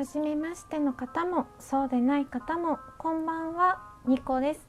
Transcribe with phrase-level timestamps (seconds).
[0.00, 3.82] 初めましての方もそうでない方もこんばんは。
[4.06, 4.66] ニコです。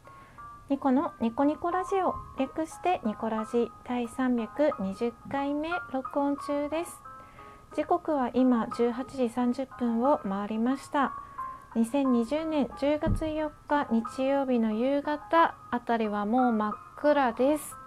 [0.67, 6.99] ニコのニコニコラジオ略してニコラジ第320回目録音中です。
[7.73, 9.23] 時刻は今18時
[9.63, 11.13] 30分を回りました。
[11.75, 17.77] 2020年10月4日日曜日の夕方あたりはもう真っ暗です。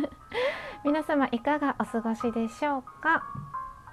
[0.86, 3.22] 皆様いかがお過ごしでしょうか？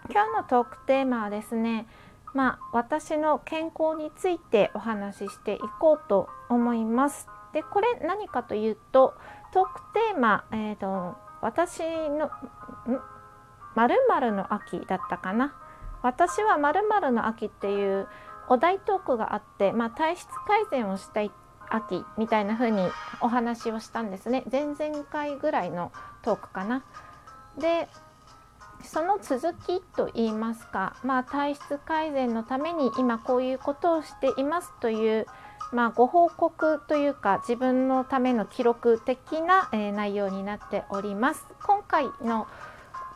[0.09, 1.85] 今日のトークテーマはですね
[2.33, 7.27] まあ、私の健康についてお話ししていこうと思います。
[7.53, 9.15] でこれ何かというと
[9.53, 12.29] トークテーマ、えーと、私の
[13.75, 13.97] まる
[14.31, 15.55] の秋だったかな
[16.01, 18.07] 私はまるの秋っていう
[18.49, 21.31] お題トークがあって、まあ、体質改善をしたい
[21.69, 22.89] 秋みたいな風に
[23.21, 25.91] お話をしたんですね前々回ぐらいの
[26.21, 26.83] トークかな。
[27.57, 27.87] で
[28.83, 35.25] その続きといいますか、まあ、体質改善のために今こういうことをしていますという、
[35.71, 41.45] まあ、ご報告というか自分のための記録的な、え、内容になっております。
[41.63, 42.47] 今回の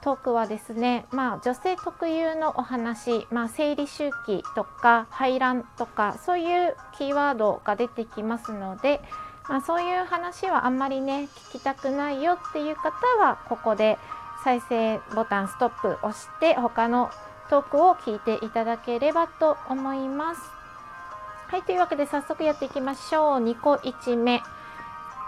[0.02, 9.00] トークはですね、まあ、女性特有のお話、まあ、生理周期とか排卵とかそういうキーワードが出てきますので、
[9.48, 14.00] まあ、そういう話はあんまりね聞きたくないよっていう方はここで
[14.44, 17.12] 再生ボタンストップ押して他の
[17.50, 20.42] トークを聞いていただければと思います。
[21.48, 23.44] はい、というわけで早速やっていきましょう。
[23.44, 24.42] 2個1目。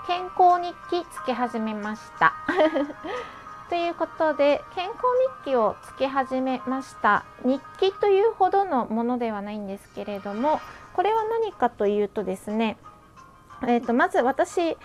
[0.08, 2.34] 健康日記つけ始めました。
[3.70, 4.98] ということで健康
[5.44, 10.62] 日記をつけ始めました日記というほどのものではないんですけれども
[10.94, 12.78] これは何かというとですね、
[13.64, 14.78] えーとまず私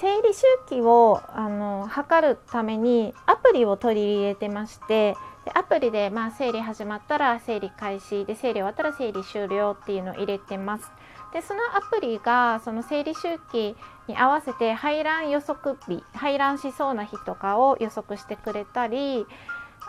[0.00, 10.88] 生理周期をあの測るためにアプリを取り入れてましてでアプリで、まあ、生理始まったら生理開始で生理終わったら生理終了っていうのを入れてます。
[11.32, 19.26] でそのアプリがその生理周期に合わせて排卵予測日排卵しそうな日とかを予測してくれたり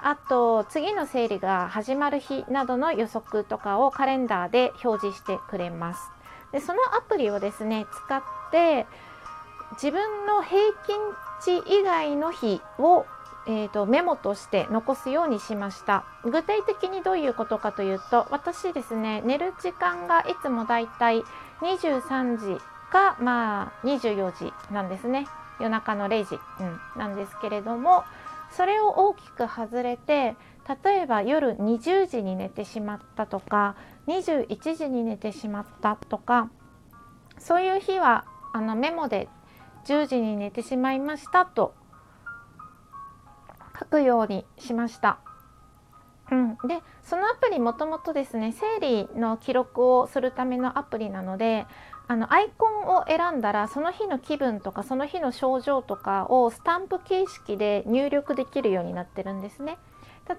[0.02, 6.02] あと次の生理が始まる日などの予測とかをカレンダーで表示してくれます。
[6.52, 8.88] でそのアプリをですね使って
[9.74, 10.98] 自分の平均
[11.42, 13.06] 値以外の日を、
[13.48, 16.06] えーと、メモとして残すようにしました。
[16.24, 21.24] 具体的にどういうことかというと私ですね寝る時間がいつもだいたい
[21.62, 25.28] 23時かまあ24時なんですね。
[25.60, 28.06] 夜中の0時、うん、なんですけれども
[28.52, 30.36] それを大きく外れて
[30.84, 33.76] 例えば夜20時に寝てしまったとか
[34.08, 36.50] 21時に寝てしまったとか
[37.38, 39.28] そういう日はあのメモで
[39.90, 41.74] 10時に寝てしまいましたと
[43.80, 45.20] 書くようにしました。
[46.32, 51.66] うん、でそのアプリもともとですね生理の記録をするためのアプリなので
[52.08, 59.80] あのアイコンを選んだらその日の気分とかその日の症状とかをスタンプ形式で入力できるようになってるんですね。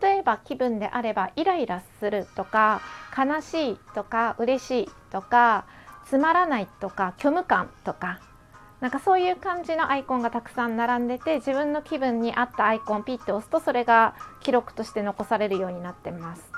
[0.01, 2.81] 例えば気分であればイライラするとか
[3.19, 5.65] 悲しいとか嬉しいとか
[6.05, 8.21] つまらないとか虚無感とか
[8.81, 16.51] なんかそういう感じのアイコンがたくさん並んでて自分の気分に合ったアイコンをピッて押すとそれが記録として残されるようになってます。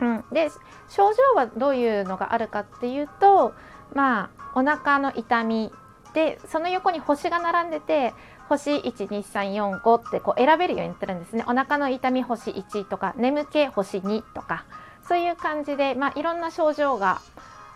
[0.00, 0.50] うん、で
[0.88, 3.54] 症状はどういうのがあるかっていうと
[3.94, 5.70] まあお腹の痛み
[6.12, 8.12] でその横に星が並んでて
[8.48, 14.64] 星12345ってこう選べるようになってるんですねお腹の痛み星1とか眠気星2とか
[15.08, 17.20] そういう感じで、まあ、いろんな症状が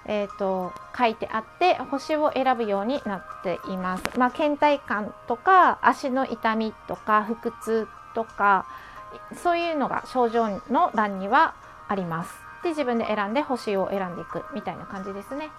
[0.09, 4.19] えーと、書いてあって星を選ぶようになっています。
[4.19, 8.67] まあ、倦怠感とか足の痛みとか腹痛とか
[9.43, 11.55] そういうのが症状の欄には
[11.89, 12.35] あります。
[12.63, 15.51] で自分で選んで星を選んでいくみたいな感じですね。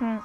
[0.00, 0.20] うん、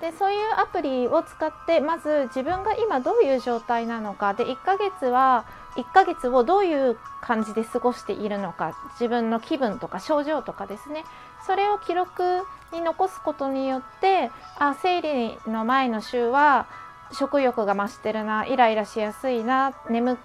[0.00, 5.44] でそういうアプリを使ってまず自分が今どういう状態なのかで1ヶ月は
[5.76, 11.04] 1ヶ月をどういう感じで過ごしているのか自分の気分とか症状とかですね
[11.46, 12.42] それを記録
[12.72, 16.66] に残すことによってあ生理の前の週は
[17.12, 20.18] 食欲が増してるなイライラしやすいな眠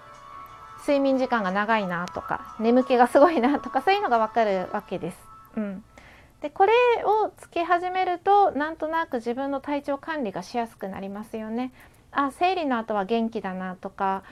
[0.80, 5.18] 睡眠時間が長いなとか眠気がすごいなとかそういうのがわかるわけです。
[5.56, 5.84] うん、
[6.40, 6.72] でこれ
[7.04, 11.72] をつけ始めるとなんとなく自分の体調管理がしやすくなりますよね。
[12.10, 14.22] あ生理の後は元気だなとか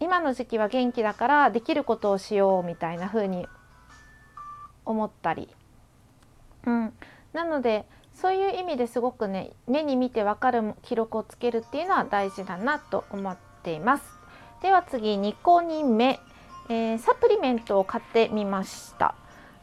[0.00, 3.46] 今の時期は元気だからできることをしようみたいな風に
[4.84, 5.48] 思ったり、
[6.66, 6.92] うん、
[7.32, 14.04] なのでそういう意味ですごくね目に見てわかる記録をつけるっていうのは大事だなと思っています。
[14.62, 16.20] では次2個人目、
[16.68, 19.14] えー、サプリメントを買ってみました。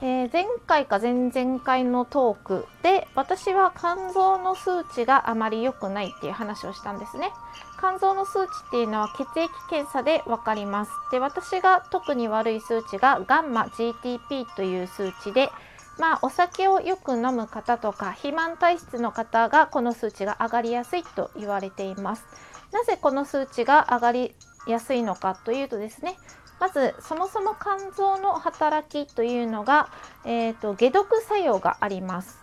[0.04, 7.32] えー、前回か前々回のトークで私は肝臓の数値があまり良くないっていう話をしたんですね。
[7.78, 10.92] 肝臓の数値っていうのは血液検査で分かります。
[11.12, 15.52] で私が特に悪い数値がガンマ GTP という数値で
[16.00, 22.26] まあお酒をよく飲む方とか肥満体質の方がこの数値が上がりやすいと言われています。
[22.72, 26.18] なぜこの数値が上がりやすいのかというとですね
[26.62, 29.90] まずそもそも肝臓の働きというのが、
[30.26, 32.40] えーと、解毒作用があります。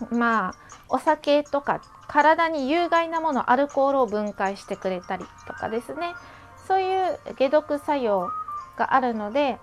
[0.00, 0.54] うん、まあ
[0.88, 6.14] お酒とか体に有害なものアルコールを分解してくれたりとかですね。
[6.68, 8.30] そういう解毒作用
[8.76, 9.58] があるので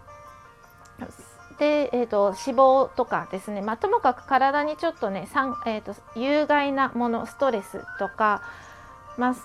[1.57, 5.29] で、えーと、脂肪とかですね、まあ、ともかく体にちょっとね、
[5.65, 8.41] えーと、有害なものストレスとか、
[9.17, 9.35] まあ、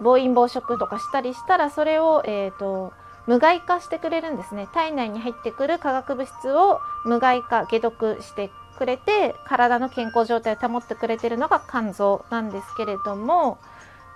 [0.00, 2.92] 暴飲暴食とかしたりしたらそれを、えーと
[3.26, 13.58] 無害化してくれるんですね体内に入ってくる化学物質を無害化解毒してくれて体の健康状態を保ってくれてるのが肝臓なんですけれども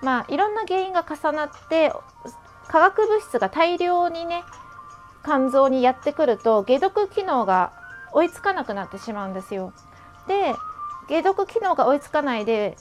[0.03, 1.93] まあいろんな原因が重なって
[2.69, 4.45] 化学物質が大量にね
[5.25, 7.73] 肝臓にやってくると解毒機能が
[8.13, 9.73] 追いつかなくなってしまうんですよ。
[10.27, 10.55] で
[11.09, 12.77] 解毒機能が追いつかないで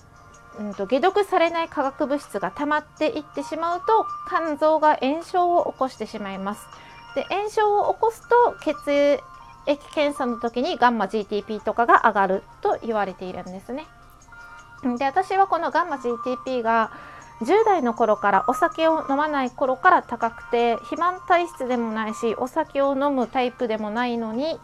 [0.60, 6.68] うんと、解毒されない化学物質が溜まっていってしまうと肝臓が炎症を起こしてしまいます。
[7.16, 9.20] で炎症を起こすと血
[9.66, 13.88] 液検査の時にガンマ GTP とかが上がると言われているんですね。
[14.98, 16.92] で私はこのガンマ GTP が
[17.42, 24.60] 10代の頃からお酒を飲まない頃から高くて肥満体質でもないしお酒を飲むタイプでもないのに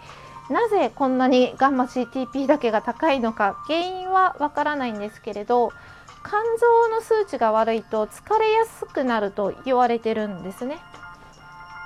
[0.50, 5.72] なぜこんなにガンマ CTP だけが高いのか原因はわからないんですけれど
[6.24, 10.80] 肝臓の数値が悪いと疲れやすくなると言われてるんですね。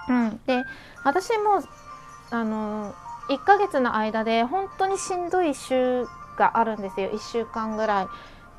[0.07, 0.63] うん、で
[1.03, 1.61] 私も
[2.31, 2.93] あの
[3.29, 6.05] 1ヶ月の間で本当にしんどい週
[6.37, 8.07] があるんですよ1週間ぐらい。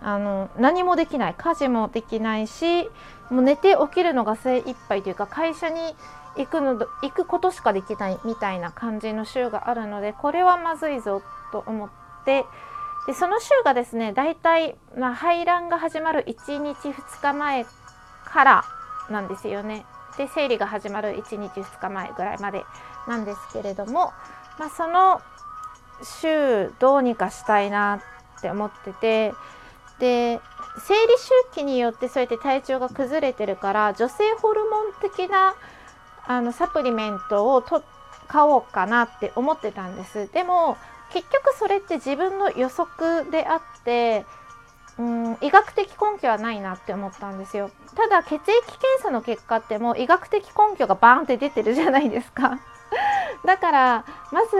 [0.02, 2.88] あの何もできない家事もできないし
[3.28, 5.94] もう寝て起きるのが精一杯というか会社に
[6.40, 11.22] 行くの行くことしかできないみたいな感じの週があるのでこれはまずいぞ
[11.52, 11.90] と思っ
[12.24, 12.44] て
[13.06, 17.66] でその週がですねだいたい、まあ、排卵が始まる1日2日前
[18.24, 18.64] から
[19.10, 19.84] なんですよね。
[20.16, 22.64] で生理が始まる1日2日前ぐらいまで
[23.08, 24.12] なんですけれども、
[24.58, 25.20] まあ、その
[26.02, 28.00] 週どうにかしたいな
[28.38, 29.34] って思ってて
[29.98, 30.40] で
[30.78, 35.54] 生理周期によってそうやって体調が崩れてるから女性ホルモン的な
[36.26, 37.82] あのサプリメントをと
[38.28, 40.30] 買おうかなって思ってたんです。
[40.32, 40.76] でも
[41.12, 44.24] 結局それって自分の予測であって
[44.98, 47.70] うん医学的根拠はないなって思ったんですよ。
[47.96, 52.60] ただ血液検査の結果ってもう医学的根拠がバーンって出てるじゃないですか。
[53.44, 54.56] だからまず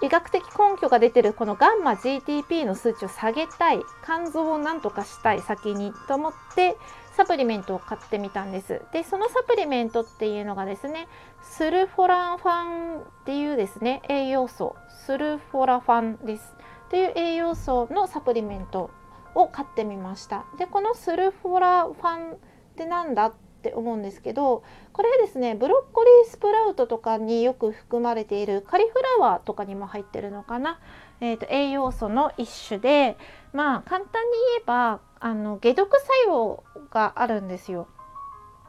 [0.00, 3.82] 医学的根拠が出てるこのガンマ GTP の数値を下げたい。
[4.04, 6.76] 肝臓をなんとかしたい先にと思って
[7.18, 8.80] サプリメントを買ってみたんです。
[8.92, 11.08] で、そのサプリメントっていうのがですね、
[11.42, 16.54] スルフォランファンっていうですね、栄養素、スルフォラファンです。
[16.90, 18.90] という栄養素のサプリメント
[19.34, 20.44] を買ってみました。
[20.58, 22.36] で、このスルフォラファンっ
[22.76, 23.32] てなんだっ
[23.68, 24.62] って思うんですけど
[24.92, 30.80] これですねブロッコリースプラウトとかによく含まれているカリフラワーとかにも入ってるのかな、
[31.20, 33.16] えーと栄養素の一種で
[33.52, 37.88] まあ簡単に言えばあの解毒作用があるんですよ。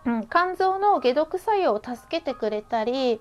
[0.06, 3.20] うん、肝臓の解毒作用を助けてくれたり、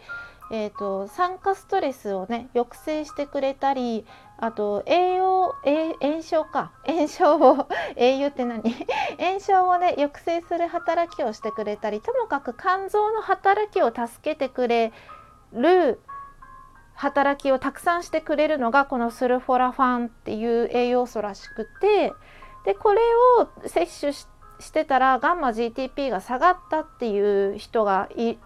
[0.50, 4.06] えーと、酸化ストレスをね抑制してくれたり
[4.38, 5.54] あと栄養
[6.00, 6.72] 炎症か。
[6.86, 8.62] 炎症を 栄養って何？
[9.18, 14.92] 炎症をね抑制する働きをしてくれたりともかく肝臓の働きを助けてくれ
[15.52, 16.00] る
[16.94, 22.12] 働きをたくさんしてくれるのがこのスルフォラファンっていう栄養素らしくて
[22.64, 23.00] でこれ
[23.38, 28.36] を摂取してたらガンマ GTP が下がったっていう人がい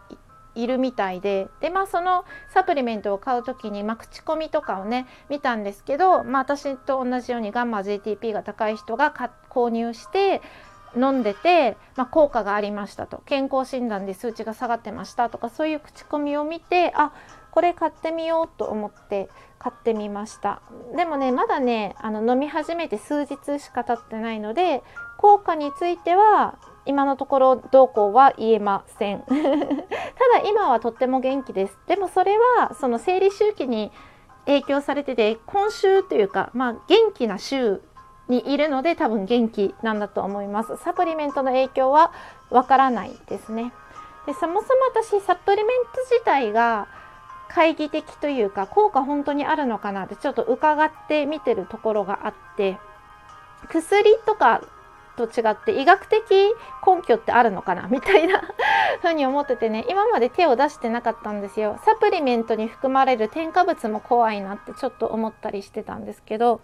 [0.54, 1.48] いるみたいで。
[1.60, 9.12] で、まあ、そのサプリメントを買う時に、まあ、口コミとかをね見たんですけど、まあ、私と同じようにガンマ GTP が高い人が
[9.50, 10.42] 購入して
[10.96, 13.22] 飲んでて、まあ、効果がありましたと。
[13.26, 17.12] 健康診断で数値が下がってましたとかそういう口コミを見てあ
[17.50, 19.28] これ買ってみようと思って
[19.58, 20.60] 買ってみました。
[20.96, 24.82] でもねまだねあの飲み始めて数日しか経ってないので
[25.18, 29.22] 効果については今のところどうこうは言えません。
[29.28, 29.38] ただ
[30.46, 31.78] 今はとっても元気です。
[31.86, 33.92] でもそれはその生理周期に
[34.46, 37.80] 影響されてて今週というかまあ元気な週
[38.28, 40.76] にいるので多分元気なんだと思います。
[40.78, 42.12] サプリメントの影響は
[42.50, 43.72] わからないですね。
[44.26, 46.86] でそもそも私サプリメント自体が
[47.48, 52.78] 懐疑的というか効果本当にあるのかなってちょっと伺って見てるところがあって
[53.68, 54.62] 薬とか
[55.16, 56.20] と違って医学的
[56.86, 58.42] 根拠ってあるのかなみたいな
[59.02, 61.78] 風に思っててね今まで手を出してなかったんですよ。
[61.84, 66.60] サプリメントに含まれる添加物も怖いなってちょっと思ったりしてたんですけど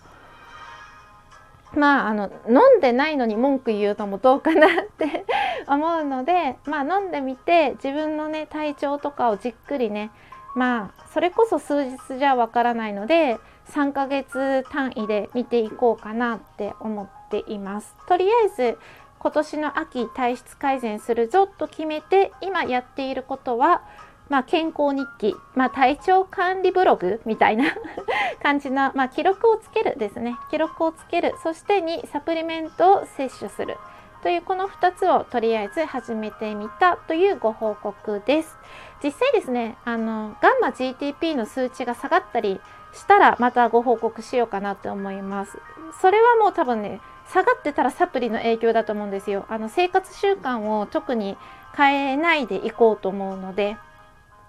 [1.74, 5.26] まああの飲んでないのに文句言うのもどうかなって
[5.68, 10.10] 思うのでまあ飲んでみて自分のね体調とかをじっくりね
[10.54, 13.38] まあそれこそ数日じゃわからないので
[13.68, 17.94] 3ヶ月単位で見ていこうかなって思ってっています。
[18.08, 18.78] とりあえず
[19.18, 23.82] 今年の秋体質改善するぞと決めて今やっていることは
[24.28, 27.64] まあ、健康日記、まあ、体調管理ブログみたいな
[28.42, 30.36] 感じの、まあ、記録をつけるですね。
[30.50, 31.34] 記録をつける。
[31.42, 33.78] そして2サプリメントを摂取する。
[34.22, 38.58] というこの2つをとりあえず始めてみたというご報告です。
[39.02, 42.60] 実際ですねあのガンマ GTP の数値が下がったり
[42.92, 45.58] したらまたご報告しようかなと思います。
[46.00, 47.00] それはもう多分ね
[47.32, 51.36] 下がってたらサプリの影響だと思うんですよあの生活習慣を特に
[51.76, 53.76] 変えないでいこうと思うので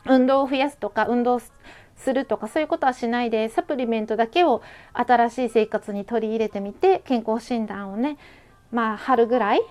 [0.06, 4.62] 運動を増やすとか運動するとかそういうことはしないでサプリメントだけを
[4.94, 8.18] 新しい生活に取り入れてみて健康診断をね
[8.72, 9.62] まあ春ぐらい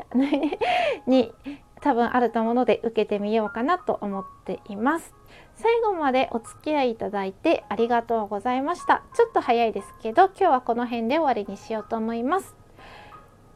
[1.06, 1.32] に
[1.80, 5.14] 多分あると思うので受けてみようかなと思っています。
[5.54, 9.02] 最後までお付き合いいただいてありがとうございました。
[9.14, 12.67] ちょっと早いですけど今日はこの辺で終わりにしようと思います。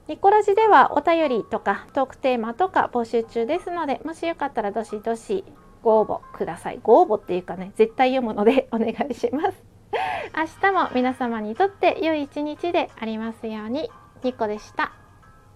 [0.09, 5.45] ニコラジではお便りとかトークテーマとか募集中ですのでもしよかったらどしどし
[5.83, 6.81] ご応募ください。
[6.83, 9.63] ご応募っていうかね絶対読むので お願いします。
[10.37, 13.91] 明日も皆様にとって良い一日でありますように。
[14.23, 15.02] ニコでした。